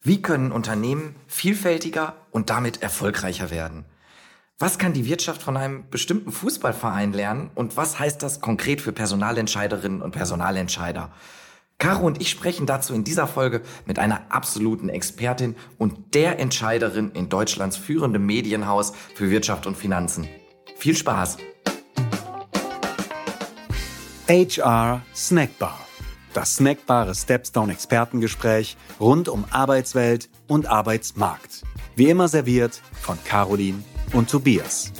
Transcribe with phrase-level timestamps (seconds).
[0.00, 3.84] Wie können Unternehmen vielfältiger und damit erfolgreicher werden?
[4.60, 8.92] Was kann die Wirtschaft von einem bestimmten Fußballverein lernen und was heißt das konkret für
[8.92, 11.12] Personalentscheiderinnen und Personalentscheider?
[11.78, 17.12] Caro und ich sprechen dazu in dieser Folge mit einer absoluten Expertin und der Entscheiderin
[17.12, 20.28] in Deutschlands führendem Medienhaus für Wirtschaft und Finanzen.
[20.76, 21.38] Viel Spaß!
[24.28, 25.87] HR Snackbar
[26.38, 31.62] das snackbare Stepstone-Expertengespräch rund um Arbeitswelt und Arbeitsmarkt.
[31.96, 34.92] Wie immer serviert von Caroline und Tobias.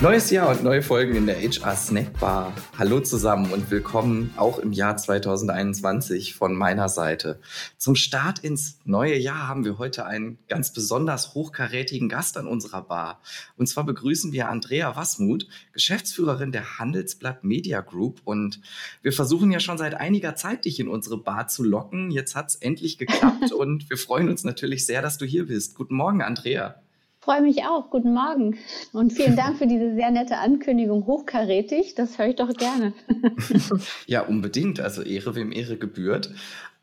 [0.00, 2.52] Neues Jahr und neue Folgen in der HR Snackbar.
[2.76, 7.40] Hallo zusammen und willkommen auch im Jahr 2021 von meiner Seite.
[7.78, 12.82] Zum Start ins neue Jahr haben wir heute einen ganz besonders hochkarätigen Gast an unserer
[12.82, 13.20] Bar.
[13.56, 18.20] Und zwar begrüßen wir Andrea Wasmuth, Geschäftsführerin der Handelsblatt Media Group.
[18.24, 18.60] Und
[19.00, 22.10] wir versuchen ja schon seit einiger Zeit, dich in unsere Bar zu locken.
[22.10, 25.76] Jetzt hat es endlich geklappt und wir freuen uns natürlich sehr, dass du hier bist.
[25.76, 26.83] Guten Morgen, Andrea
[27.24, 27.88] freue mich auch.
[27.90, 28.58] Guten Morgen.
[28.92, 31.06] Und vielen Dank für diese sehr nette Ankündigung.
[31.06, 32.92] Hochkarätig, das höre ich doch gerne.
[34.06, 34.78] ja, unbedingt.
[34.78, 36.30] Also Ehre, wem Ehre gebührt.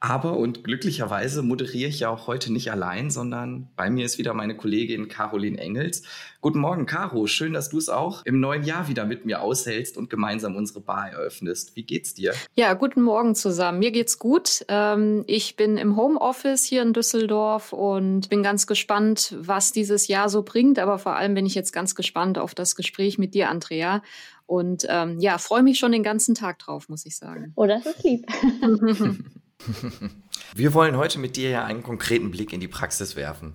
[0.04, 4.34] Aber und glücklicherweise moderiere ich ja auch heute nicht allein, sondern bei mir ist wieder
[4.34, 6.02] meine Kollegin Caroline Engels.
[6.42, 7.28] Guten Morgen, Caro.
[7.28, 10.82] Schön, dass du es auch im neuen Jahr wieder mit mir aushältst und gemeinsam unsere
[10.82, 11.76] Bar eröffnest.
[11.76, 12.34] Wie geht's dir?
[12.56, 13.78] Ja, guten Morgen zusammen.
[13.78, 14.66] Mir geht's gut.
[14.70, 20.30] Ähm, ich bin im Homeoffice hier in Düsseldorf und bin ganz gespannt, was dieses Jahr
[20.30, 20.80] so bringt.
[20.80, 24.02] Aber vor allem bin ich jetzt ganz gespannt auf das Gespräch mit dir, Andrea.
[24.48, 27.54] Und ähm, ja, freue mich schon den ganzen Tag drauf, muss ich sagen.
[27.56, 28.26] Oh, das ist lieb.
[30.56, 33.54] Wir wollen heute mit dir ja einen konkreten Blick in die Praxis werfen.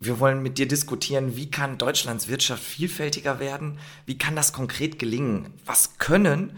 [0.00, 3.78] Wir wollen mit dir diskutieren, wie kann Deutschlands Wirtschaft vielfältiger werden?
[4.06, 5.54] Wie kann das konkret gelingen?
[5.64, 6.56] Was können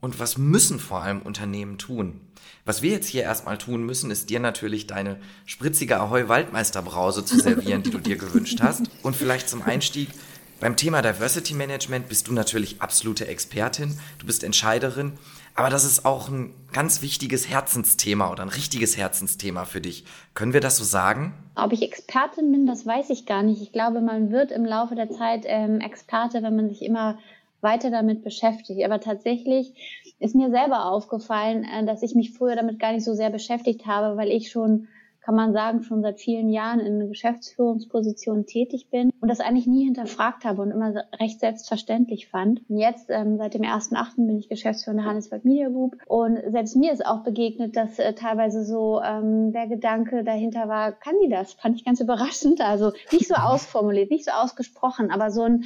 [0.00, 2.20] und was müssen vor allem Unternehmen tun?
[2.64, 7.38] Was wir jetzt hier erstmal tun müssen, ist dir natürlich deine spritzige Ahoi Waldmeisterbrause zu
[7.38, 8.84] servieren, die du dir gewünscht hast.
[9.02, 10.08] Und vielleicht zum Einstieg
[10.58, 13.98] beim Thema Diversity Management bist du natürlich absolute Expertin.
[14.18, 15.12] Du bist Entscheiderin.
[15.56, 20.04] Aber das ist auch ein ganz wichtiges Herzensthema oder ein richtiges Herzensthema für dich.
[20.34, 21.32] Können wir das so sagen?
[21.54, 23.62] Ob ich Expertin bin, das weiß ich gar nicht.
[23.62, 27.18] Ich glaube, man wird im Laufe der Zeit ähm, Experte, wenn man sich immer
[27.62, 28.84] weiter damit beschäftigt.
[28.84, 29.72] Aber tatsächlich
[30.18, 33.86] ist mir selber aufgefallen, äh, dass ich mich früher damit gar nicht so sehr beschäftigt
[33.86, 34.88] habe, weil ich schon
[35.26, 39.84] kann man sagen, schon seit vielen Jahren in Geschäftsführungspositionen tätig bin und das eigentlich nie
[39.84, 42.62] hinterfragt habe und immer recht selbstverständlich fand.
[42.68, 44.24] Und jetzt, ähm, seit dem 1.8.
[44.24, 48.12] bin ich Geschäftsführer der Handelsblatt Media Group und selbst mir ist auch begegnet, dass äh,
[48.12, 51.54] teilweise so ähm, der Gedanke dahinter war, kann die das?
[51.54, 52.60] Fand ich ganz überraschend.
[52.60, 55.64] Also nicht so ausformuliert, nicht so ausgesprochen, aber so ein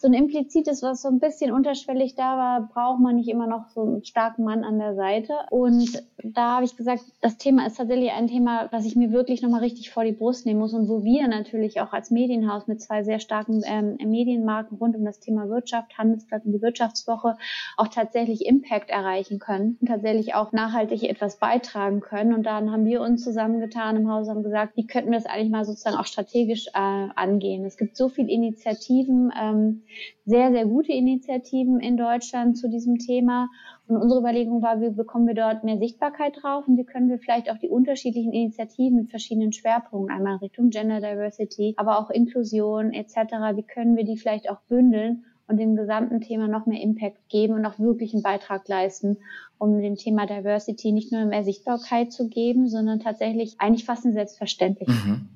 [0.00, 3.68] so ein implizites, was so ein bisschen unterschwellig da war, braucht man nicht immer noch
[3.68, 5.32] so einen starken Mann an der Seite.
[5.50, 9.42] Und da habe ich gesagt, das Thema ist tatsächlich ein Thema, was ich mir wirklich
[9.42, 12.80] nochmal richtig vor die Brust nehmen muss und wo wir natürlich auch als Medienhaus mit
[12.80, 17.36] zwei sehr starken ähm, Medienmarken rund um das Thema Wirtschaft, Handelsblatt und die Wirtschaftswoche
[17.76, 22.34] auch tatsächlich Impact erreichen können und tatsächlich auch nachhaltig etwas beitragen können.
[22.34, 25.50] Und dann haben wir uns zusammengetan im Haus und gesagt, wie könnten wir das eigentlich
[25.50, 27.64] mal sozusagen auch strategisch äh, angehen.
[27.64, 29.82] Es gibt so viele Initiativen, ähm,
[30.24, 33.48] sehr, sehr gute Initiativen in Deutschland zu diesem Thema.
[33.86, 37.18] Und unsere Überlegung war, wie bekommen wir dort mehr Sichtbarkeit drauf und wie können wir
[37.18, 42.92] vielleicht auch die unterschiedlichen Initiativen mit verschiedenen Schwerpunkten, einmal Richtung Gender Diversity, aber auch Inklusion
[42.92, 43.16] etc.,
[43.54, 47.54] wie können wir die vielleicht auch bündeln und dem gesamten Thema noch mehr Impact geben
[47.54, 49.16] und auch wirklich einen Beitrag leisten,
[49.56, 54.12] um dem Thema Diversity nicht nur mehr Sichtbarkeit zu geben, sondern tatsächlich eigentlich fast eine
[54.12, 55.06] Selbstverständlichkeit.
[55.06, 55.28] Mhm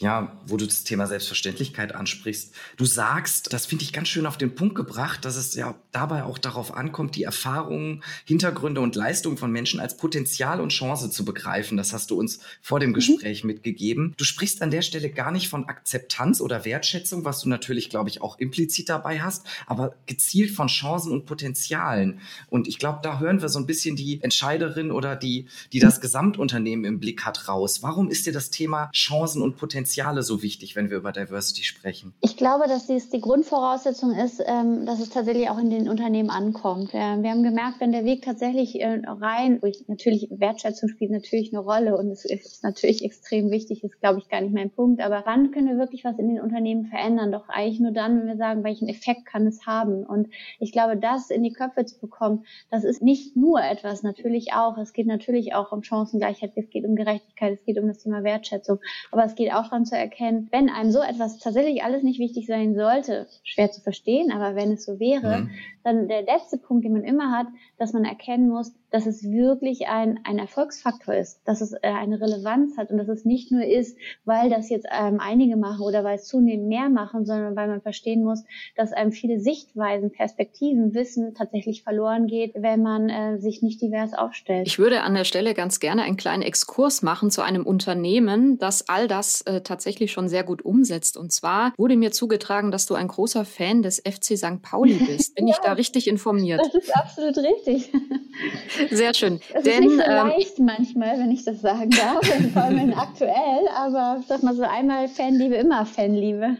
[0.00, 2.54] ja, wo du das Thema Selbstverständlichkeit ansprichst.
[2.78, 6.24] Du sagst, das finde ich ganz schön auf den Punkt gebracht, dass es ja dabei
[6.24, 11.26] auch darauf ankommt, die Erfahrungen, Hintergründe und Leistungen von Menschen als Potenzial und Chance zu
[11.26, 11.76] begreifen.
[11.76, 12.94] Das hast du uns vor dem mhm.
[12.94, 13.48] Gespräch mhm.
[13.48, 14.14] mitgegeben.
[14.16, 18.08] Du sprichst an der Stelle gar nicht von Akzeptanz oder Wertschätzung, was du natürlich, glaube
[18.08, 22.20] ich, auch implizit dabei hast, aber gezielt von Chancen und Potenzialen.
[22.48, 26.00] Und ich glaube, da hören wir so ein bisschen die Entscheiderin oder die, die das
[26.00, 27.82] Gesamtunternehmen im Blick hat, raus.
[27.82, 31.64] Warum ist dir das Thema Chancen und Potenzial Potenziale so wichtig, wenn wir über Diversity
[31.64, 32.14] sprechen?
[32.20, 36.30] Ich glaube, dass dies die Grundvoraussetzung ist, ähm, dass es tatsächlich auch in den Unternehmen
[36.30, 36.92] ankommt.
[36.92, 41.96] Wir haben gemerkt, wenn der Weg tatsächlich äh, rein, natürlich Wertschätzung spielt natürlich eine Rolle
[41.96, 45.50] und es ist natürlich extrem wichtig, ist glaube ich gar nicht mein Punkt, aber wann
[45.50, 47.32] können wir wirklich was in den Unternehmen verändern?
[47.32, 50.04] Doch eigentlich nur dann, wenn wir sagen, welchen Effekt kann es haben?
[50.04, 50.28] Und
[50.60, 54.78] ich glaube, das in die Köpfe zu bekommen, das ist nicht nur etwas, natürlich auch,
[54.78, 58.22] es geht natürlich auch um Chancengleichheit, es geht um Gerechtigkeit, es geht um das Thema
[58.22, 58.78] Wertschätzung,
[59.10, 62.18] aber es geht auch daran, daran zu erkennen, wenn einem so etwas tatsächlich alles nicht
[62.18, 65.50] wichtig sein sollte, schwer zu verstehen, aber wenn es so wäre, mhm.
[65.82, 67.46] dann der letzte Punkt, den man immer hat,
[67.78, 72.20] dass man erkennen muss, dass es wirklich ein, ein Erfolgsfaktor ist, dass es äh, eine
[72.20, 76.04] Relevanz hat und dass es nicht nur ist, weil das jetzt ähm, einige machen oder
[76.04, 78.44] weil es zunehmend mehr machen, sondern weil man verstehen muss,
[78.76, 84.14] dass einem viele Sichtweisen, Perspektiven, Wissen tatsächlich verloren geht, wenn man äh, sich nicht divers
[84.14, 84.66] aufstellt.
[84.66, 88.88] Ich würde an der Stelle ganz gerne einen kleinen Exkurs machen zu einem Unternehmen, das
[88.88, 91.16] all das äh, tatsächlich schon sehr gut umsetzt.
[91.16, 94.62] Und zwar wurde mir zugetragen, dass du ein großer Fan des FC St.
[94.62, 95.34] Pauli bist.
[95.34, 96.60] Bin ja, ich da richtig informiert?
[96.60, 97.92] Das ist absolut richtig.
[98.90, 99.40] Sehr schön.
[99.52, 102.92] Das Denn, ist nicht so ähm, leicht manchmal, wenn ich das sagen darf, vor allem
[102.96, 106.56] aktuell, aber sag mal so einmal Fanliebe, immer Fanliebe.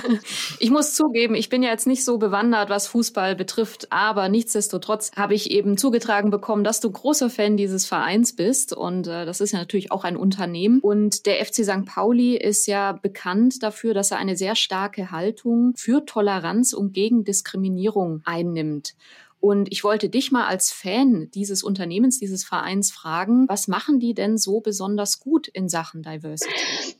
[0.60, 5.12] ich muss zugeben, ich bin ja jetzt nicht so bewandert, was Fußball betrifft, aber nichtsdestotrotz
[5.16, 9.40] habe ich eben zugetragen bekommen, dass du großer Fan dieses Vereins bist und äh, das
[9.40, 11.84] ist ja natürlich auch ein Unternehmen und der FC St.
[11.84, 17.24] Pauli ist ja bekannt dafür, dass er eine sehr starke Haltung für Toleranz und gegen
[17.24, 18.94] Diskriminierung einnimmt.
[19.40, 24.12] Und ich wollte dich mal als Fan dieses Unternehmens, dieses Vereins fragen, was machen die
[24.12, 26.52] denn so besonders gut in Sachen Diversity?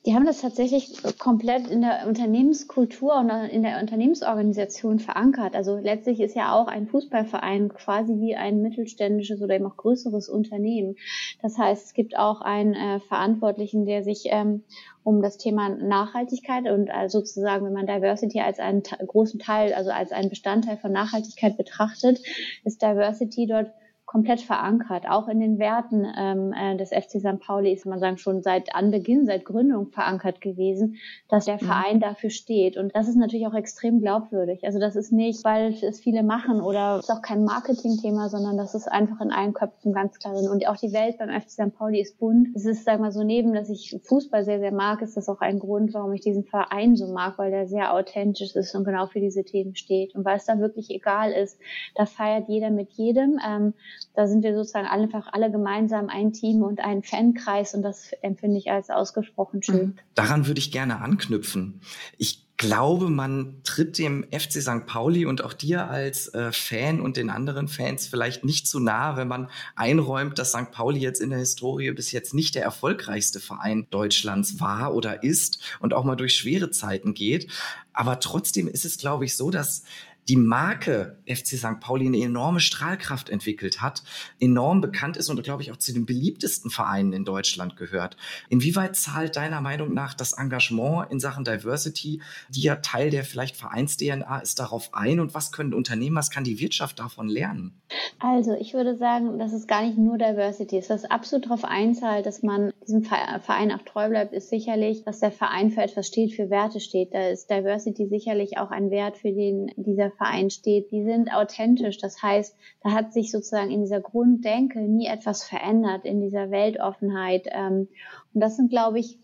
[0.06, 5.56] Die haben das tatsächlich komplett in der Unternehmenskultur und in der Unternehmensorganisation verankert.
[5.56, 10.29] Also letztlich ist ja auch ein Fußballverein quasi wie ein mittelständisches oder eben auch größeres
[10.29, 10.94] Unternehmen.
[11.43, 14.62] Das heißt, es gibt auch einen äh, Verantwortlichen, der sich ähm,
[15.05, 20.12] um das Thema Nachhaltigkeit und sozusagen, wenn man Diversity als einen großen Teil, also als
[20.12, 22.21] einen Bestandteil von Nachhaltigkeit betrachtet,
[22.65, 23.71] ist Diversity dort
[24.09, 27.39] komplett verankert, auch in den Werten ähm, äh, des FC St.
[27.41, 30.97] Pauli ist man sagen schon seit Anbeginn, seit Gründung verankert gewesen,
[31.29, 31.67] dass der mhm.
[31.67, 32.01] Verein mhm.
[32.01, 34.65] dafür steht und das ist natürlich auch extrem glaubwürdig.
[34.65, 38.75] Also das ist nicht, weil es viele machen oder ist auch kein Marketingthema, sondern das
[38.75, 40.49] ist einfach in allen Köpfen ganz klar drin.
[40.49, 41.77] Und auch die Welt beim FC St.
[41.77, 42.49] Pauli ist bunt.
[42.57, 45.43] Es ist, sag mal so, neben, dass ich Fußball sehr, sehr mag, ist das auch
[45.43, 49.07] ein Grund, warum ich diesen Verein so mag, weil der sehr authentisch ist und genau
[49.07, 51.61] für diese Themen steht und weil es da wirklich egal ist.
[51.95, 53.39] Da feiert jeder mit jedem.
[53.47, 53.75] Ähm,
[54.15, 58.59] da sind wir sozusagen einfach alle gemeinsam ein Team und ein Fankreis und das empfinde
[58.59, 59.77] ich als ausgesprochen schön.
[59.77, 59.99] Mhm.
[60.15, 61.81] Daran würde ich gerne anknüpfen.
[62.17, 64.85] Ich glaube, man tritt dem FC St.
[64.85, 69.17] Pauli und auch dir als äh, Fan und den anderen Fans vielleicht nicht zu nahe,
[69.17, 70.73] wenn man einräumt, dass St.
[70.73, 75.61] Pauli jetzt in der Historie bis jetzt nicht der erfolgreichste Verein Deutschlands war oder ist
[75.79, 77.49] und auch mal durch schwere Zeiten geht.
[77.93, 79.85] Aber trotzdem ist es, glaube ich, so, dass
[80.29, 81.81] die Marke FC St.
[81.81, 84.03] Pauli eine enorme Strahlkraft entwickelt hat,
[84.41, 88.17] enorm bekannt ist und, glaube ich, auch zu den beliebtesten Vereinen in Deutschland gehört.
[88.49, 92.21] Inwieweit zahlt deiner Meinung nach das Engagement in Sachen Diversity,
[92.51, 96.45] die ja Teil der vielleicht Vereins-DNA ist, darauf ein und was können Unternehmen, was kann
[96.45, 97.81] die Wirtschaft davon lernen?
[98.19, 100.91] Also, ich würde sagen, dass es gar nicht nur Diversity ist.
[100.91, 105.31] Was absolut darauf einzahlt, dass man diesem Verein auch treu bleibt, ist sicherlich, dass der
[105.31, 107.15] Verein für etwas steht, für Werte steht.
[107.15, 111.97] Da ist Diversity sicherlich auch ein Wert, für den dieser Verein steht, die sind authentisch.
[111.99, 117.47] Das heißt, da hat sich sozusagen in dieser Grunddenke nie etwas verändert, in dieser Weltoffenheit.
[117.50, 117.88] Ähm,
[118.35, 119.19] und das sind, glaube ich,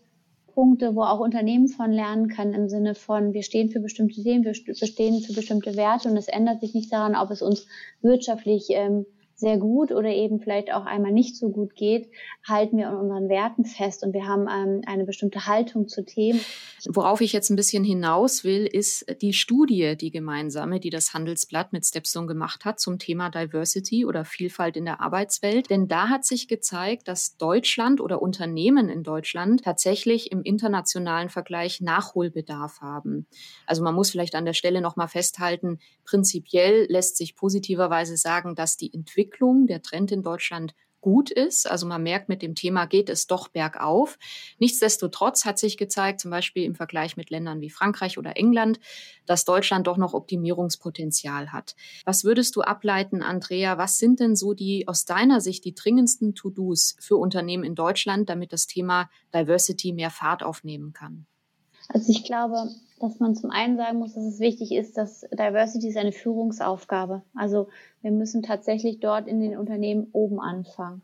[0.55, 4.45] Punkte, wo auch Unternehmen von lernen können im Sinne von, wir stehen für bestimmte Themen,
[4.45, 7.67] wir stehen für bestimmte Werte und es ändert sich nicht daran, ob es uns
[8.01, 9.05] wirtschaftlich ähm,
[9.35, 12.09] sehr gut oder eben vielleicht auch einmal nicht so gut geht,
[12.47, 16.39] halten wir an unseren Werten fest und wir haben ähm, eine bestimmte Haltung zu Themen.
[16.87, 21.73] Worauf ich jetzt ein bisschen hinaus will, ist die Studie, die gemeinsame, die das Handelsblatt
[21.73, 25.69] mit Stepstone gemacht hat zum Thema Diversity oder Vielfalt in der Arbeitswelt.
[25.69, 31.81] Denn da hat sich gezeigt, dass Deutschland oder Unternehmen in Deutschland tatsächlich im internationalen Vergleich
[31.81, 33.27] Nachholbedarf haben.
[33.65, 38.77] Also man muss vielleicht an der Stelle nochmal festhalten, prinzipiell lässt sich positiverweise sagen, dass
[38.77, 40.73] die Entwicklung Entwicklung, der Trend in Deutschland
[41.05, 41.69] gut ist.
[41.69, 44.17] Also man merkt, mit dem Thema geht es doch bergauf.
[44.57, 48.79] Nichtsdestotrotz hat sich gezeigt, zum Beispiel im Vergleich mit Ländern wie Frankreich oder England,
[49.27, 51.75] dass Deutschland doch noch Optimierungspotenzial hat.
[52.05, 53.77] Was würdest du ableiten, Andrea?
[53.77, 58.27] Was sind denn so die aus deiner Sicht die dringendsten To-Dos für Unternehmen in Deutschland,
[58.27, 61.27] damit das Thema Diversity mehr Fahrt aufnehmen kann?
[61.89, 62.67] Also ich glaube,
[62.99, 67.23] dass man zum einen sagen muss, dass es wichtig ist, dass Diversity ist eine Führungsaufgabe.
[67.35, 67.67] Also
[68.01, 71.01] wir müssen tatsächlich dort in den Unternehmen oben anfangen.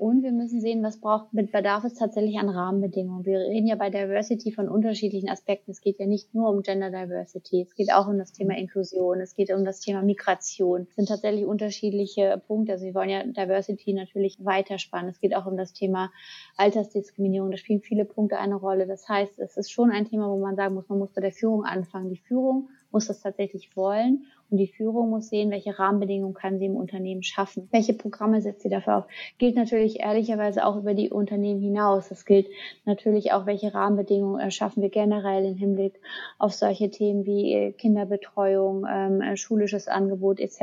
[0.00, 3.26] Und wir müssen sehen, was braucht, mit bedarf es tatsächlich an Rahmenbedingungen.
[3.26, 5.72] Wir reden ja bei Diversity von unterschiedlichen Aspekten.
[5.72, 7.60] Es geht ja nicht nur um Gender Diversity.
[7.60, 9.20] Es geht auch um das Thema Inklusion.
[9.20, 10.86] Es geht um das Thema Migration.
[10.88, 12.72] Es sind tatsächlich unterschiedliche Punkte.
[12.72, 15.10] Also wir wollen ja Diversity natürlich weiterspannen.
[15.10, 16.10] Es geht auch um das Thema
[16.56, 17.50] Altersdiskriminierung.
[17.50, 18.86] Da spielen viele Punkte eine Rolle.
[18.86, 21.32] Das heißt, es ist schon ein Thema, wo man sagen muss, man muss bei der
[21.32, 22.08] Führung anfangen.
[22.08, 26.66] Die Führung muss das tatsächlich wollen und die Führung muss sehen, welche Rahmenbedingungen kann sie
[26.66, 27.68] im Unternehmen schaffen.
[27.70, 29.04] Welche Programme setzt sie dafür auf?
[29.38, 32.08] Gilt natürlich ehrlicherweise auch über die Unternehmen hinaus.
[32.08, 32.48] Das gilt
[32.84, 36.00] natürlich auch, welche Rahmenbedingungen erschaffen wir generell im Hinblick
[36.38, 40.60] auf solche Themen wie äh, Kinderbetreuung, ähm, äh, schulisches Angebot etc.,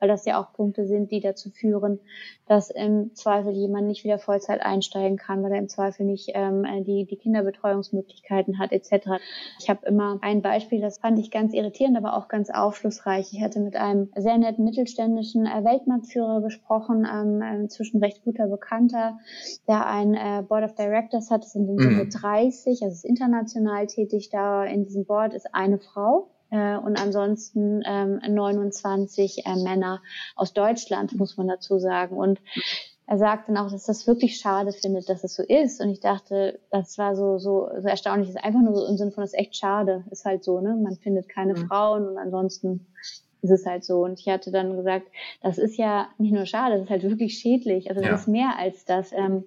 [0.00, 2.00] weil das ja auch Punkte sind, die dazu führen,
[2.46, 6.64] dass im Zweifel jemand nicht wieder Vollzeit einsteigen kann, weil er im Zweifel nicht ähm,
[6.64, 9.22] äh, die, die Kinderbetreuungsmöglichkeiten hat etc.
[9.60, 13.32] Ich habe immer ein Beispiel, das fand ich ganz irritierend, aber auch ganz aufschlussreich hilfreich.
[13.32, 19.18] Ich hatte mit einem sehr netten mittelständischen äh, Weltmarktführer gesprochen, ähm, inzwischen recht guter Bekannter,
[19.68, 22.10] der ein äh, Board of Directors hat, das sind in Summe mhm.
[22.10, 24.30] 30, also ist international tätig.
[24.30, 30.00] Da in diesem Board ist eine Frau äh, und ansonsten ähm, 29 äh, Männer
[30.36, 32.16] aus Deutschland, muss man dazu sagen.
[32.16, 32.40] Und
[33.12, 35.82] er sagt dann auch, dass das wirklich schade findet, dass es so ist.
[35.82, 38.28] Und ich dachte, das war so, so, so erstaunlich.
[38.28, 40.02] Das ist einfach nur so im Sinne von, das ist echt schade.
[40.10, 40.74] Ist halt so, ne?
[40.82, 41.66] Man findet keine mhm.
[41.66, 42.86] Frauen und ansonsten
[43.42, 44.02] ist es halt so.
[44.02, 45.08] Und ich hatte dann gesagt,
[45.42, 47.90] das ist ja nicht nur schade, das ist halt wirklich schädlich.
[47.90, 48.14] Also das ja.
[48.16, 49.12] ist mehr als das.
[49.12, 49.44] Ähm,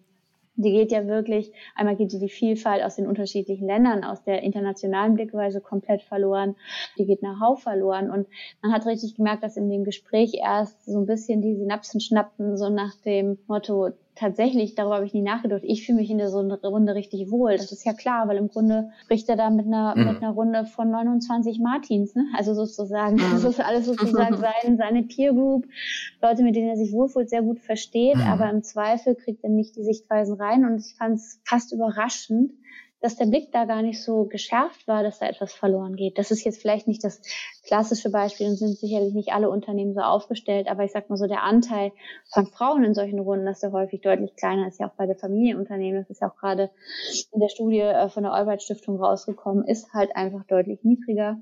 [0.56, 4.44] die geht ja wirklich, einmal geht die, die Vielfalt aus den unterschiedlichen Ländern, aus der
[4.44, 6.56] internationalen Blickweise komplett verloren.
[6.98, 8.10] Die geht nach Hau verloren.
[8.10, 8.28] Und
[8.62, 12.58] man hat richtig gemerkt, dass in dem Gespräch erst so ein bisschen die Synapsen schnappten,
[12.58, 15.62] so nach dem Motto, tatsächlich, darüber habe ich nie nachgedacht.
[15.64, 17.58] Ich fühle mich in der so Runde richtig wohl.
[17.58, 20.06] Das ist ja klar, weil im Grunde spricht er da mit einer, mhm.
[20.06, 22.26] mit einer Runde von 29 Martins, ne?
[22.36, 23.20] Also sozusagen, mhm.
[23.34, 25.68] das ist alles sozusagen sein, seine Peer Group,
[26.22, 28.24] Leute, mit denen er sich wohlfühlt, sehr gut versteht, mhm.
[28.24, 32.52] aber im Zweifel kriegt er nicht die Sichtweisen rein und ich fand es fast überraschend,
[33.06, 36.18] dass der Blick da gar nicht so geschärft war, dass da etwas verloren geht.
[36.18, 37.22] Das ist jetzt vielleicht nicht das
[37.64, 41.28] klassische Beispiel und sind sicherlich nicht alle Unternehmen so aufgestellt, aber ich sag mal so,
[41.28, 41.92] der Anteil
[42.34, 45.16] von Frauen in solchen Runden, dass der häufig deutlich kleiner ist, ja auch bei der
[45.16, 46.72] Familienunternehmen, das ist ja auch gerade
[47.32, 51.38] in der Studie äh, von der Albright Stiftung rausgekommen, ist halt einfach deutlich niedriger.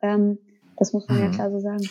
[0.00, 0.38] Ähm,
[0.78, 1.24] das muss man mhm.
[1.24, 1.86] ja klar so sagen.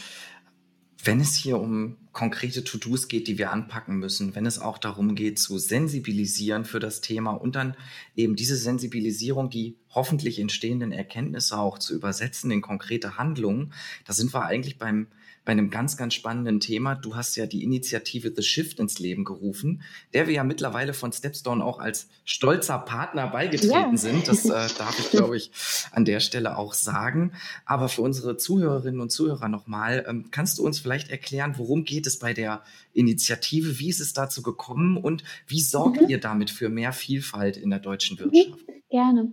[1.07, 5.15] Wenn es hier um konkrete To-Dos geht, die wir anpacken müssen, wenn es auch darum
[5.15, 7.77] geht, zu sensibilisieren für das Thema und dann
[8.17, 13.71] eben diese Sensibilisierung, die hoffentlich entstehenden Erkenntnisse auch zu übersetzen in konkrete Handlungen,
[14.03, 15.07] da sind wir eigentlich beim
[15.47, 16.95] bei einem ganz, ganz spannenden Thema.
[16.95, 19.81] Du hast ja die Initiative The Shift ins Leben gerufen,
[20.13, 23.97] der wir ja mittlerweile von Stepstone auch als stolzer Partner beigetreten ja.
[23.97, 24.27] sind.
[24.27, 25.51] Das äh, darf ich, glaube ich,
[25.93, 27.31] an der Stelle auch sagen.
[27.65, 32.07] Aber für unsere Zuhörerinnen und Zuhörer nochmal, ähm, kannst du uns vielleicht erklären, worum geht
[32.07, 32.61] es bei der
[32.91, 33.79] Initiative?
[33.79, 36.09] Wie ist es dazu gekommen und wie sorgt mhm.
[36.09, 38.33] ihr damit für mehr Vielfalt in der deutschen mhm.
[38.33, 38.65] Wirtschaft?
[38.89, 39.31] Gerne.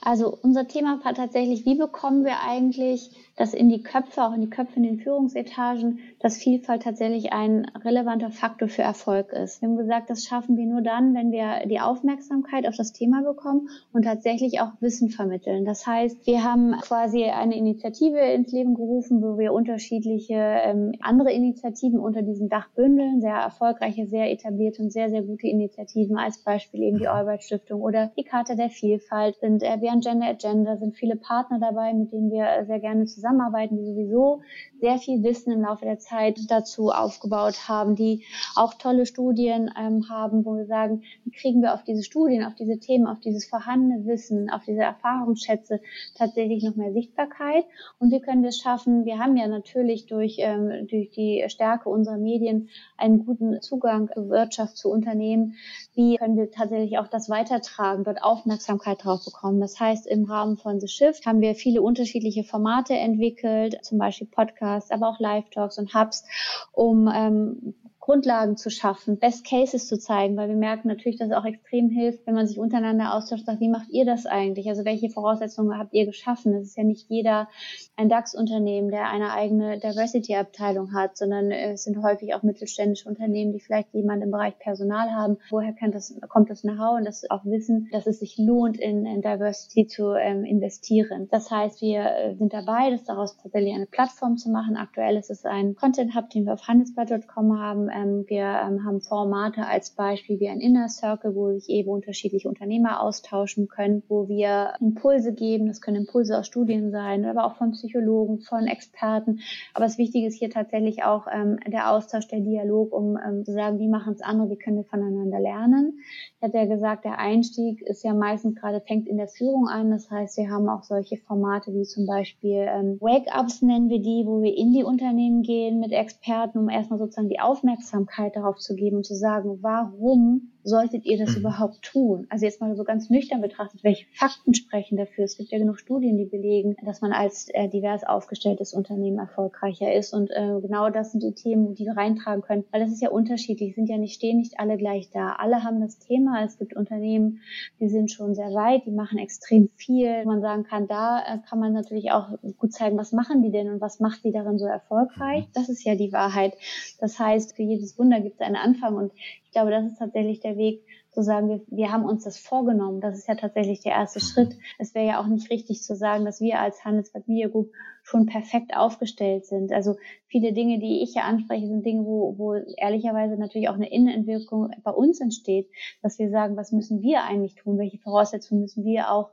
[0.00, 4.42] Also unser Thema war tatsächlich, wie bekommen wir eigentlich dass in die Köpfe, auch in
[4.42, 9.62] die Köpfe in den Führungsetagen, dass Vielfalt tatsächlich ein relevanter Faktor für Erfolg ist.
[9.62, 13.22] Wir haben gesagt, das schaffen wir nur dann, wenn wir die Aufmerksamkeit auf das Thema
[13.22, 15.64] bekommen und tatsächlich auch Wissen vermitteln.
[15.64, 21.32] Das heißt, wir haben quasi eine Initiative ins Leben gerufen, wo wir unterschiedliche ähm, andere
[21.32, 26.38] Initiativen unter diesem Dach bündeln, sehr erfolgreiche, sehr etablierte und sehr, sehr gute Initiativen, als
[26.38, 30.76] Beispiel eben die Albright Stiftung oder die Karte der Vielfalt sind äh, Beyond Gender Agenda,
[30.76, 34.42] sind viele Partner dabei, mit denen wir sehr gerne zusammen zusammenarbeiten, die sowieso
[34.80, 38.24] sehr viel Wissen im Laufe der Zeit dazu aufgebaut haben, die
[38.56, 42.56] auch tolle Studien ähm, haben, wo wir sagen, wie kriegen wir auf diese Studien, auf
[42.56, 45.80] diese Themen, auf dieses vorhandene Wissen, auf diese Erfahrungsschätze
[46.16, 47.64] tatsächlich noch mehr Sichtbarkeit.
[48.00, 51.88] Und wie können wir es schaffen, wir haben ja natürlich durch, ähm, durch die Stärke
[51.88, 55.54] unserer Medien einen guten Zugang zur Wirtschaft, zu Unternehmen,
[55.94, 59.60] wie können wir tatsächlich auch das weitertragen, dort Aufmerksamkeit drauf bekommen.
[59.60, 64.26] Das heißt, im Rahmen von The Shift haben wir viele unterschiedliche Formate entwickelt, zum Beispiel
[64.26, 66.24] Podcasts, aber auch Live-Talks und Hubs,
[66.72, 71.36] um ähm, Grundlagen zu schaffen, Best Cases zu zeigen, weil wir merken natürlich, dass es
[71.36, 74.68] auch extrem hilft, wenn man sich untereinander austauscht, sagt, wie macht ihr das eigentlich?
[74.68, 76.52] Also welche Voraussetzungen habt ihr geschaffen?
[76.52, 77.48] Es ist ja nicht jeder
[77.94, 83.60] ein DAX-Unternehmen, der eine eigene Diversity-Abteilung hat, sondern es sind häufig auch mittelständische Unternehmen, die
[83.60, 85.38] vielleicht jemand im Bereich Personal haben.
[85.50, 89.22] Woher das, kommt das Know-how und das auch wissen, dass es sich lohnt, in, in
[89.22, 91.28] Diversity zu ähm, investieren?
[91.30, 94.76] Das heißt, wir äh, sind dabei, das daraus tatsächlich eine Plattform zu machen.
[94.76, 99.66] Aktuell ist es ein Content-Hub, den wir auf handelsblatt.com haben, ähm, wir ähm, haben Formate
[99.66, 104.74] als Beispiel wie ein Inner Circle, wo sich eben unterschiedliche Unternehmer austauschen können, wo wir
[104.80, 105.66] Impulse geben.
[105.66, 109.40] Das können Impulse aus Studien sein, aber auch von Psychologen, von Experten.
[109.74, 113.52] Aber das Wichtige ist hier tatsächlich auch ähm, der Austausch, der Dialog, um ähm, zu
[113.52, 115.98] sagen, wie machen es andere, wie können wir voneinander lernen.
[116.36, 119.90] Ich hatte ja gesagt, der Einstieg ist ja meistens gerade fängt in der Führung an.
[119.90, 124.24] Das heißt, wir haben auch solche Formate wie zum Beispiel ähm, Wake-ups nennen wir die,
[124.26, 128.58] wo wir in die Unternehmen gehen mit Experten, um erstmal sozusagen die Aufmerksamkeit Aufmerksamkeit darauf
[128.58, 131.40] zu geben und zu sagen, warum solltet ihr das mhm.
[131.40, 132.26] überhaupt tun?
[132.28, 135.24] Also jetzt mal so ganz nüchtern betrachtet, welche Fakten sprechen dafür?
[135.24, 139.92] Es gibt ja genug Studien, die belegen, dass man als äh, divers aufgestelltes Unternehmen erfolgreicher
[139.92, 140.12] ist.
[140.12, 142.64] Und äh, genau das sind die Themen, die wir reintragen können.
[142.70, 145.32] Weil das ist ja unterschiedlich, sind ja nicht, stehen nicht alle gleich da.
[145.32, 146.44] Alle haben das Thema.
[146.44, 147.40] Es gibt Unternehmen,
[147.80, 150.24] die sind schon sehr weit, die machen extrem viel.
[150.24, 152.28] Man sagen kann, da äh, kann man natürlich auch
[152.58, 155.46] gut zeigen, was machen die denn und was macht die darin so erfolgreich.
[155.46, 155.52] Mhm.
[155.54, 156.54] Das ist ja die Wahrheit.
[157.00, 159.12] Das heißt, für jedes Wunder gibt es einen Anfang und
[159.52, 163.02] ich glaube, das ist tatsächlich der Weg, zu sagen, wir, wir haben uns das vorgenommen.
[163.02, 164.22] Das ist ja tatsächlich der erste mhm.
[164.22, 164.58] Schritt.
[164.78, 167.70] Es wäre ja auch nicht richtig zu sagen, dass wir als Handelsblatt Media Group
[168.02, 169.72] schon perfekt aufgestellt sind.
[169.72, 173.92] Also viele Dinge, die ich hier anspreche, sind Dinge, wo, wo ehrlicherweise natürlich auch eine
[173.92, 175.68] Innenentwicklung bei uns entsteht,
[176.00, 177.78] dass wir sagen, was müssen wir eigentlich tun?
[177.78, 179.32] Welche Voraussetzungen müssen wir auch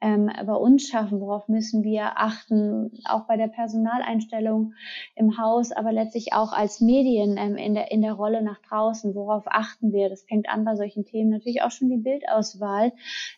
[0.00, 4.74] ähm, bei uns schaffen, worauf müssen wir achten, auch bei der Personaleinstellung
[5.14, 9.14] im Haus, aber letztlich auch als Medien ähm, in, der, in der Rolle nach draußen,
[9.14, 10.10] worauf achten wir.
[10.10, 12.92] Das fängt an bei solchen Themen natürlich auch schon die Bildauswahl.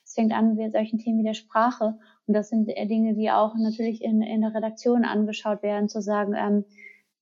[0.04, 1.98] Es fängt an bei solchen Themen wie der Sprache.
[2.26, 6.34] Und das sind Dinge, die auch natürlich in, in der Redaktion angeschaut werden, zu sagen,
[6.36, 6.64] ähm,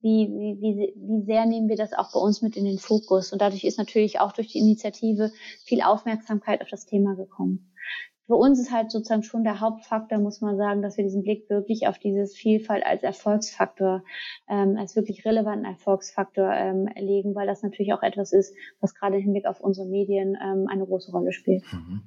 [0.00, 3.33] wie, wie, wie sehr nehmen wir das auch bei uns mit in den Fokus.
[3.33, 5.31] Und dadurch ist natürlich auch durch die Initiative
[5.64, 7.71] viel Aufmerksamkeit auf das Thema gekommen
[8.26, 11.49] für uns ist halt sozusagen schon der Hauptfaktor, muss man sagen, dass wir diesen Blick
[11.49, 14.02] wirklich auf dieses Vielfalt als Erfolgsfaktor,
[14.49, 19.16] ähm, als wirklich relevanten Erfolgsfaktor ähm, legen, weil das natürlich auch etwas ist, was gerade
[19.16, 21.64] im Hinblick auf unsere Medien ähm, eine große Rolle spielt.
[21.73, 22.02] Mhm.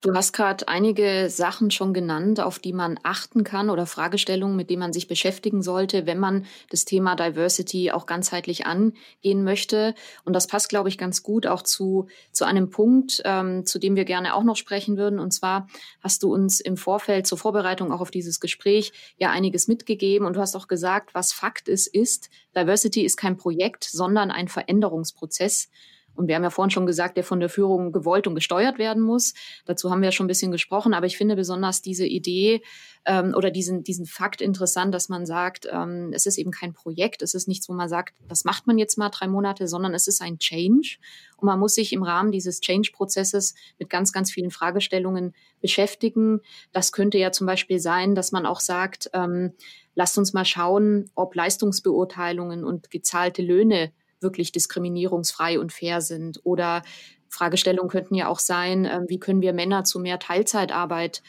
[0.00, 4.70] Du hast gerade einige Sachen schon genannt, auf die man achten kann oder Fragestellungen, mit
[4.70, 9.96] denen man sich beschäftigen sollte, wenn man das Thema Diversity auch ganzheitlich angehen möchte.
[10.24, 13.96] Und das passt, glaube ich, ganz gut auch zu, zu einem Punkt, ähm, zu dem
[13.96, 15.18] wir gerne auch noch sprechen würden.
[15.18, 15.66] Und zwar
[16.00, 20.28] hast du uns im Vorfeld zur Vorbereitung auch auf dieses Gespräch ja einiges mitgegeben.
[20.28, 24.46] Und du hast auch gesagt, was Fakt ist, ist, Diversity ist kein Projekt, sondern ein
[24.46, 25.68] Veränderungsprozess.
[26.18, 29.04] Und wir haben ja vorhin schon gesagt, der von der Führung gewollt und gesteuert werden
[29.04, 29.34] muss.
[29.66, 30.92] Dazu haben wir schon ein bisschen gesprochen.
[30.92, 32.60] Aber ich finde besonders diese Idee
[33.06, 37.22] ähm, oder diesen, diesen Fakt interessant, dass man sagt, ähm, es ist eben kein Projekt.
[37.22, 40.08] Es ist nichts, wo man sagt, das macht man jetzt mal drei Monate, sondern es
[40.08, 40.96] ist ein Change.
[41.36, 46.40] Und man muss sich im Rahmen dieses Change-Prozesses mit ganz, ganz vielen Fragestellungen beschäftigen.
[46.72, 49.52] Das könnte ja zum Beispiel sein, dass man auch sagt, ähm,
[49.94, 56.40] lasst uns mal schauen, ob Leistungsbeurteilungen und gezahlte Löhne wirklich diskriminierungsfrei und fair sind.
[56.44, 56.82] Oder
[57.28, 61.22] Fragestellungen könnten ja auch sein, ähm, wie können wir Männer zu mehr Teilzeitarbeit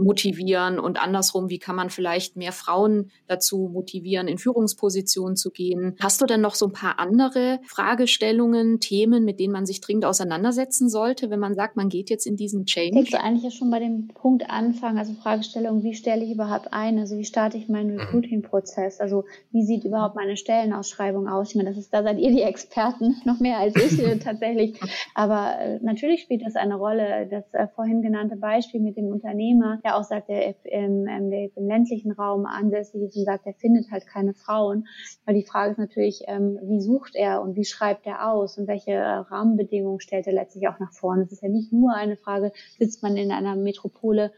[0.00, 5.96] motivieren und andersrum, wie kann man vielleicht mehr Frauen dazu motivieren, in Führungspositionen zu gehen.
[6.00, 10.04] Hast du denn noch so ein paar andere Fragestellungen, Themen, mit denen man sich dringend
[10.04, 13.00] auseinandersetzen sollte, wenn man sagt, man geht jetzt in diesen Change?
[13.00, 16.98] Ich eigentlich ja schon bei dem Punkt anfangen, also Fragestellung, wie stelle ich überhaupt ein,
[16.98, 18.00] also wie starte ich meinen mhm.
[18.00, 21.50] Recruiting-Prozess, also wie sieht überhaupt meine Stellenausschreibung aus?
[21.50, 24.80] Ich meine, das ist, da seid ihr die Experten, noch mehr als ich äh, tatsächlich,
[25.14, 27.28] aber äh, natürlich spielt das eine Rolle.
[27.30, 31.66] Das äh, vorhin genannte Beispiel mit dem Unternehmer, der auch sagt, der im, im, im
[31.66, 34.86] ländlichen Raum ansässig ist und sagt, er findet halt keine Frauen.
[35.24, 38.68] Weil die Frage ist natürlich, ähm, wie sucht er und wie schreibt er aus und
[38.68, 41.24] welche äh, Rahmenbedingungen stellt er letztlich auch nach vorne.
[41.24, 44.32] Es ist ja nicht nur eine Frage, sitzt man in einer Metropole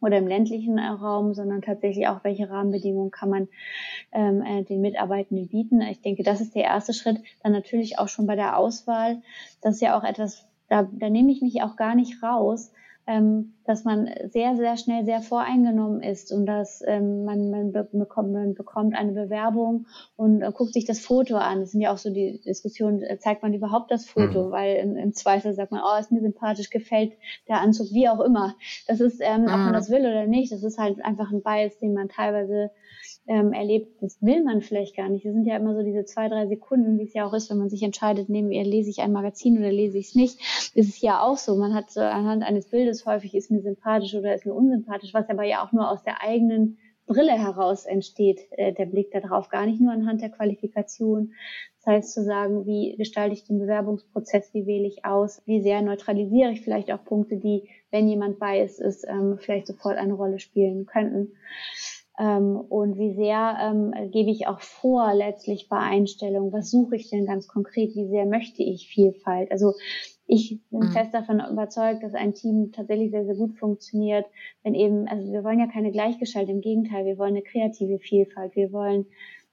[0.00, 3.48] oder im ländlichen äh, Raum, sondern tatsächlich auch, welche Rahmenbedingungen kann man
[4.12, 5.82] ähm, äh, den Mitarbeitenden bieten.
[5.82, 7.18] Ich denke, das ist der erste Schritt.
[7.42, 9.20] Dann natürlich auch schon bei der Auswahl.
[9.60, 12.72] Das ist ja auch etwas, da, da nehme ich mich auch gar nicht raus,
[13.06, 18.32] ähm, dass man sehr, sehr schnell sehr voreingenommen ist und dass ähm, man, man, bekommt,
[18.32, 19.86] man bekommt eine Bewerbung
[20.16, 21.60] und äh, guckt sich das Foto an.
[21.60, 24.50] Das sind ja auch so die Diskussionen, äh, zeigt man überhaupt das Foto, mhm.
[24.50, 27.12] weil im, im, Zweifel sagt man, oh, ist mir sympathisch, gefällt
[27.48, 28.54] der Anzug, wie auch immer.
[28.86, 29.46] Das ist, ähm, mhm.
[29.48, 29.74] ob man mhm.
[29.74, 32.70] das will oder nicht, das ist halt einfach ein Bias, den man teilweise
[33.26, 35.24] ähm, erlebt, das will man vielleicht gar nicht.
[35.24, 37.58] Das sind ja immer so diese zwei, drei Sekunden, wie es ja auch ist, wenn
[37.58, 40.40] man sich entscheidet, neben ihr lese ich ein Magazin oder lese ich es nicht.
[40.74, 41.56] ist es ja auch so.
[41.56, 45.28] Man hat so anhand eines Bildes häufig ist mir sympathisch oder ist mir unsympathisch, was
[45.28, 49.66] aber ja auch nur aus der eigenen Brille heraus entsteht, äh, der Blick darauf, gar
[49.66, 51.32] nicht nur anhand der Qualifikation.
[51.78, 55.82] Das heißt zu sagen, wie gestalte ich den Bewerbungsprozess, wie wähle ich aus, wie sehr
[55.82, 60.14] neutralisiere ich vielleicht auch Punkte, die, wenn jemand bei ist, ist ähm, vielleicht sofort eine
[60.14, 61.32] Rolle spielen könnten.
[62.22, 67.10] Ähm, und wie sehr ähm, gebe ich auch vor letztlich bei Einstellungen, was suche ich
[67.10, 69.50] denn ganz konkret, wie sehr möchte ich Vielfalt.
[69.50, 69.74] Also
[70.28, 70.92] ich bin mhm.
[70.92, 74.24] fest davon überzeugt, dass ein Team tatsächlich sehr, sehr gut funktioniert,
[74.62, 78.54] wenn eben, also wir wollen ja keine Gleichgeschaltung, im Gegenteil, wir wollen eine kreative Vielfalt,
[78.54, 79.06] wir wollen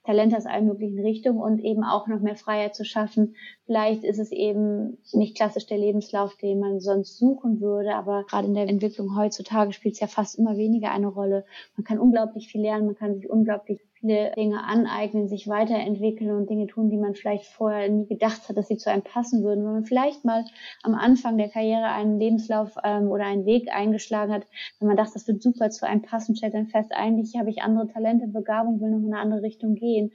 [0.09, 3.35] Talente aus allen möglichen Richtungen und eben auch noch mehr Freiheit zu schaffen.
[3.67, 8.47] Vielleicht ist es eben nicht klassisch der Lebenslauf, den man sonst suchen würde, aber gerade
[8.47, 11.45] in der Entwicklung heutzutage spielt es ja fast immer weniger eine Rolle.
[11.77, 16.49] Man kann unglaublich viel lernen, man kann sich unglaublich viele Dinge aneignen, sich weiterentwickeln und
[16.49, 19.65] Dinge tun, die man vielleicht vorher nie gedacht hat, dass sie zu einem passen würden.
[19.65, 20.45] Wenn man vielleicht mal
[20.83, 24.47] am Anfang der Karriere einen Lebenslauf ähm, oder einen Weg eingeschlagen hat,
[24.79, 27.61] wenn man dachte, das wird super zu einem passen, stellt dann fest, eigentlich habe ich
[27.61, 30.11] andere Talente, Begabung, will noch in eine andere Richtung gehen.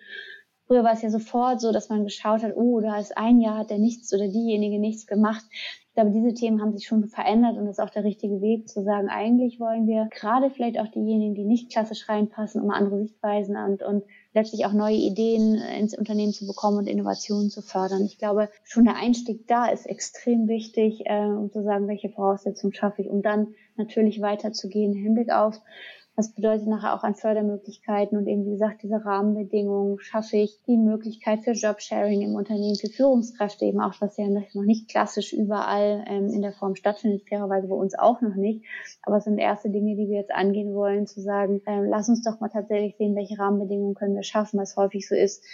[0.66, 3.58] Früher war es ja sofort so, dass man geschaut hat, oh, da ist ein Jahr
[3.58, 5.44] hat der nichts oder diejenige nichts gemacht.
[5.50, 8.68] Ich glaube, diese Themen haben sich schon verändert und das ist auch der richtige Weg
[8.68, 12.98] zu sagen, eigentlich wollen wir gerade vielleicht auch diejenigen, die nicht klassisch reinpassen, um andere
[12.98, 18.04] Sichtweisen und, und letztlich auch neue Ideen ins Unternehmen zu bekommen und Innovationen zu fördern.
[18.06, 22.72] Ich glaube, schon der Einstieg da ist extrem wichtig, äh, um zu sagen, welche Voraussetzungen
[22.72, 25.60] schaffe ich, um dann natürlich weiterzugehen im Hinblick auf
[26.16, 30.76] was bedeutet nachher auch an Fördermöglichkeiten und eben, wie gesagt, diese Rahmenbedingungen schaffe ich die
[30.76, 36.04] Möglichkeit für Jobsharing im Unternehmen, für Führungskräfte eben auch, was ja noch nicht klassisch überall
[36.06, 38.64] ähm, in der Form stattfindet, fairerweise bei uns auch noch nicht.
[39.02, 42.22] Aber es sind erste Dinge, die wir jetzt angehen wollen, zu sagen, ähm, lass uns
[42.22, 45.44] doch mal tatsächlich sehen, welche Rahmenbedingungen können wir schaffen, was häufig so ist.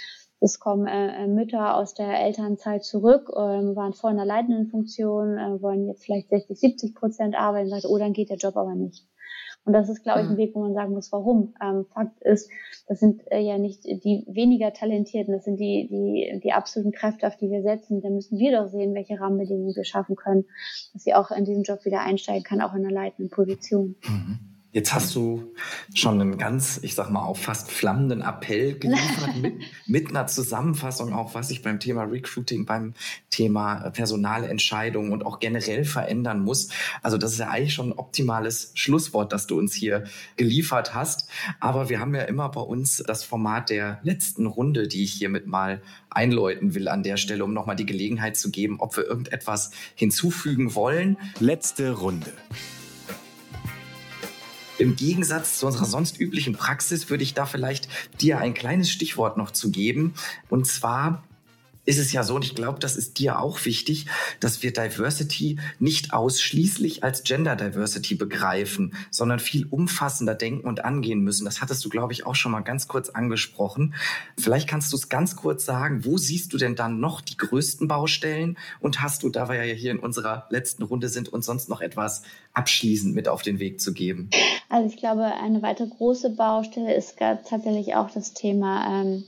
[0.43, 5.63] Es kommen äh, Mütter aus der Elternzeit zurück, ähm, waren in einer leitenden Funktion, äh,
[5.63, 9.07] wollen jetzt vielleicht 60, 70 Prozent arbeiten, sagt, oh, dann geht der Job aber nicht.
[9.65, 10.39] Und das ist, glaube ich, ein mhm.
[10.39, 11.55] Weg, wo man sagen muss, warum.
[11.63, 12.51] Ähm, Fakt ist,
[12.89, 17.27] das sind äh, ja nicht die weniger Talentierten, das sind die, die, die absoluten Kräfte,
[17.27, 18.01] auf die wir setzen.
[18.01, 20.47] Da müssen wir doch sehen, welche Rahmenbedingungen wir schaffen können,
[20.93, 23.97] dass sie auch in diesen Job wieder einsteigen kann, auch in einer leitenden Position.
[24.09, 24.50] Mhm.
[24.73, 25.53] Jetzt hast du
[25.95, 29.55] schon einen ganz, ich sag mal, auch fast flammenden Appell geliefert mit,
[29.87, 32.95] mit einer Zusammenfassung, auch was sich beim Thema Recruiting, beim
[33.31, 36.69] Thema Personalentscheidungen und auch generell verändern muss.
[37.03, 40.05] Also das ist ja eigentlich schon ein optimales Schlusswort, das du uns hier
[40.37, 41.29] geliefert hast.
[41.59, 45.49] Aber wir haben ja immer bei uns das Format der letzten Runde, die ich hiermit
[45.49, 49.73] mal einläuten will an der Stelle, um nochmal die Gelegenheit zu geben, ob wir irgendetwas
[49.97, 51.17] hinzufügen wollen.
[51.41, 52.33] Letzte Runde.
[54.81, 57.87] Im Gegensatz zu unserer sonst üblichen Praxis würde ich da vielleicht
[58.19, 60.15] dir ein kleines Stichwort noch zu geben.
[60.49, 61.23] Und zwar
[61.91, 64.07] ist es ja so, und ich glaube, das ist dir auch wichtig,
[64.39, 71.19] dass wir Diversity nicht ausschließlich als Gender Diversity begreifen, sondern viel umfassender denken und angehen
[71.21, 71.45] müssen.
[71.45, 73.95] Das hattest du, glaube ich, auch schon mal ganz kurz angesprochen.
[74.39, 77.89] Vielleicht kannst du es ganz kurz sagen, wo siehst du denn dann noch die größten
[77.89, 78.57] Baustellen?
[78.79, 81.81] Und hast du, da wir ja hier in unserer letzten Runde sind, uns sonst noch
[81.81, 82.23] etwas
[82.53, 84.31] abschließend mit auf den Weg zu geben?
[84.69, 89.25] Also ich glaube, eine weitere große Baustelle ist tatsächlich auch das Thema ähm,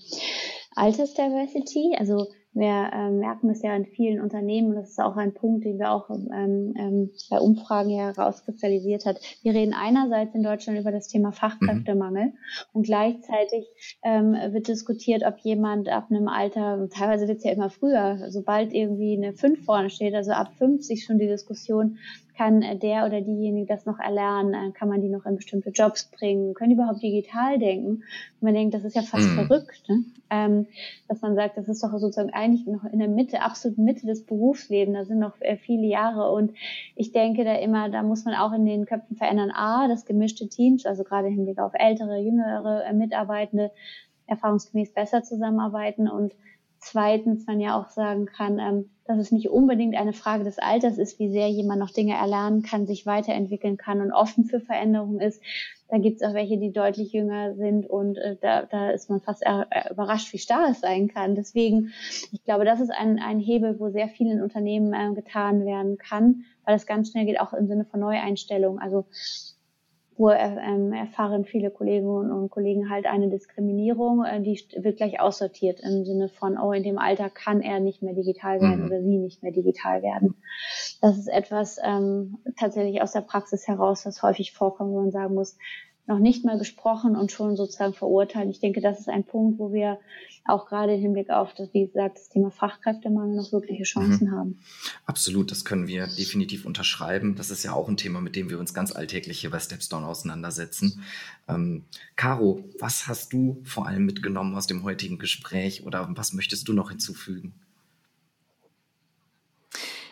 [0.76, 1.96] Altersdiversity.
[1.98, 5.64] Also wir ähm, merken das ja in vielen Unternehmen und das ist auch ein Punkt,
[5.64, 9.18] den wir auch ähm, ähm, bei Umfragen ja herauskristallisiert hat.
[9.42, 12.32] Wir reden einerseits in Deutschland über das Thema Fachkräftemangel mhm.
[12.72, 13.66] und gleichzeitig
[14.02, 18.74] ähm, wird diskutiert, ob jemand ab einem Alter, teilweise wird es ja immer früher, sobald
[18.74, 21.98] irgendwie eine 5 vorne steht, also ab 50 schon die Diskussion,
[22.42, 24.54] kann der oder diejenige das noch erlernen?
[24.54, 26.54] Äh, kann man die noch in bestimmte Jobs bringen?
[26.54, 27.88] Können die überhaupt digital denken?
[27.90, 29.46] Und man denkt, das ist ja fast mhm.
[29.46, 30.04] verrückt, ne?
[30.30, 30.66] ähm,
[31.08, 34.26] dass man sagt, das ist doch sozusagen eigentlich noch in der Mitte, absolut Mitte des
[34.26, 34.96] Berufslebens.
[34.96, 36.52] Da sind noch äh, viele Jahre und
[36.96, 39.52] ich denke da immer, da muss man auch in den Köpfen verändern.
[39.52, 43.70] A, das gemischte Teams, also gerade im Hinblick auf ältere, jüngere äh, Mitarbeitende,
[44.26, 46.34] erfahrungsgemäß besser zusammenarbeiten und
[46.82, 50.98] zweitens man ja auch sagen kann, ähm, dass es nicht unbedingt eine Frage des Alters
[50.98, 55.20] ist, wie sehr jemand noch Dinge erlernen kann, sich weiterentwickeln kann und offen für Veränderungen
[55.20, 55.42] ist.
[55.88, 59.20] Da gibt es auch welche, die deutlich jünger sind und äh, da, da ist man
[59.20, 59.44] fast
[59.90, 61.34] überrascht, wie starr es sein kann.
[61.34, 61.92] Deswegen,
[62.32, 65.98] ich glaube, das ist ein, ein Hebel, wo sehr viel in Unternehmen äh, getan werden
[65.98, 68.78] kann, weil es ganz schnell geht, auch im Sinne von Neueinstellung.
[68.78, 69.04] Also
[70.22, 75.80] wo ähm, erfahren viele Kolleginnen und Kollegen halt eine Diskriminierung, äh, die wird gleich aussortiert
[75.80, 78.86] im Sinne von, oh, in dem Alter kann er nicht mehr digital werden mhm.
[78.86, 80.36] oder sie nicht mehr digital werden.
[81.00, 85.34] Das ist etwas ähm, tatsächlich aus der Praxis heraus, was häufig vorkommt, wo man sagen
[85.34, 85.58] muss,
[86.06, 88.50] noch nicht mal gesprochen und schon sozusagen verurteilt.
[88.50, 89.98] Ich denke, das ist ein Punkt, wo wir
[90.44, 94.32] auch gerade im Hinblick auf das, wie gesagt, das Thema Fachkräftemangel noch wirkliche Chancen mhm.
[94.32, 94.58] haben.
[95.06, 97.36] Absolut, das können wir definitiv unterschreiben.
[97.36, 100.06] Das ist ja auch ein Thema, mit dem wir uns ganz alltäglich hier bei Stepstone
[100.06, 101.04] auseinandersetzen.
[101.48, 101.84] Ähm,
[102.16, 106.72] Caro, was hast du vor allem mitgenommen aus dem heutigen Gespräch oder was möchtest du
[106.72, 107.54] noch hinzufügen?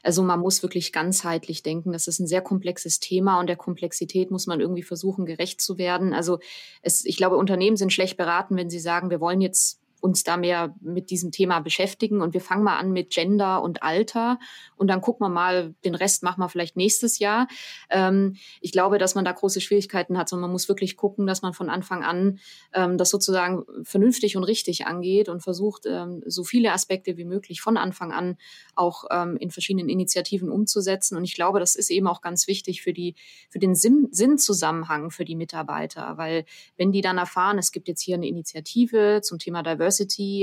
[0.02, 1.92] Also man muss wirklich ganzheitlich denken.
[1.92, 5.78] Das ist ein sehr komplexes Thema und der Komplexität muss man irgendwie versuchen, gerecht zu
[5.78, 6.12] werden.
[6.12, 6.38] Also
[6.82, 10.36] es, ich glaube, Unternehmen sind schlecht beraten, wenn sie sagen, wir wollen jetzt uns da
[10.36, 12.20] mehr mit diesem Thema beschäftigen.
[12.20, 14.38] Und wir fangen mal an mit Gender und Alter
[14.76, 17.48] und dann gucken wir mal, den Rest machen wir vielleicht nächstes Jahr.
[17.90, 21.42] Ähm, ich glaube, dass man da große Schwierigkeiten hat, sondern man muss wirklich gucken, dass
[21.42, 22.38] man von Anfang an
[22.72, 27.60] ähm, das sozusagen vernünftig und richtig angeht und versucht, ähm, so viele Aspekte wie möglich
[27.60, 28.36] von Anfang an
[28.74, 31.16] auch ähm, in verschiedenen Initiativen umzusetzen.
[31.16, 33.14] Und ich glaube, das ist eben auch ganz wichtig für die,
[33.48, 36.44] für den Sinn, Sinnzusammenhang für die Mitarbeiter, weil
[36.76, 39.89] wenn die dann erfahren, es gibt jetzt hier eine Initiative zum Thema Diversity,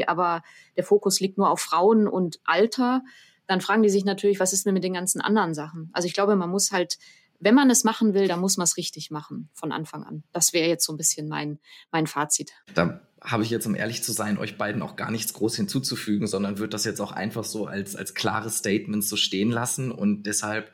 [0.08, 0.44] aber
[0.76, 3.04] der Fokus liegt nur auf Frauen und Alter,
[3.48, 5.90] dann fragen die sich natürlich, was ist denn mit den ganzen anderen Sachen?
[5.94, 6.98] Also ich glaube, man muss halt,
[7.40, 10.24] wenn man es machen will, dann muss man es richtig machen von Anfang an.
[10.34, 11.60] Das wäre jetzt so ein bisschen mein,
[11.92, 12.52] mein Fazit.
[12.74, 16.28] Da habe ich jetzt, um ehrlich zu sein, euch beiden auch gar nichts groß hinzuzufügen,
[16.28, 20.24] sondern würde das jetzt auch einfach so als, als klares Statement so stehen lassen und
[20.24, 20.72] deshalb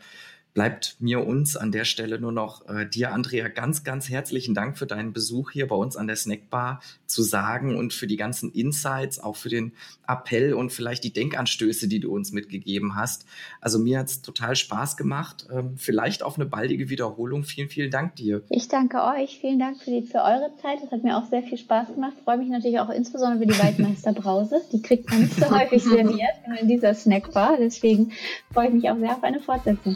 [0.54, 4.78] bleibt mir uns an der Stelle nur noch äh, dir, Andrea, ganz, ganz herzlichen Dank
[4.78, 8.52] für deinen Besuch hier bei uns an der Snackbar zu sagen und für die ganzen
[8.52, 9.74] Insights, auch für den
[10.08, 13.26] Appell und vielleicht die Denkanstöße, die du uns mitgegeben hast.
[13.62, 15.48] Also mir hat es total Spaß gemacht.
[15.52, 17.44] Ähm, vielleicht auf eine baldige Wiederholung.
[17.44, 18.44] Vielen, vielen Dank dir.
[18.50, 19.40] Ich danke euch.
[19.40, 20.84] Vielen Dank für, die, für eure Zeit.
[20.84, 22.14] Das hat mir auch sehr viel Spaß gemacht.
[22.24, 24.62] Freue mich natürlich auch insbesondere für die Waldmeister Brause.
[24.72, 27.58] Die kriegt man nicht so häufig serviert in dieser Snackbar.
[27.60, 28.12] Deswegen
[28.52, 29.96] freue ich mich auch sehr auf eine Fortsetzung.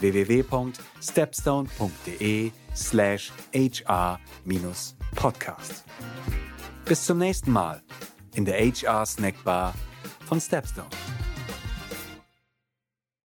[0.00, 5.84] www.stepstone.de slash hr-podcast.
[6.84, 7.80] Bis zum nächsten Mal
[8.34, 9.72] in der HR Snackbar
[10.26, 10.88] von Stepstone.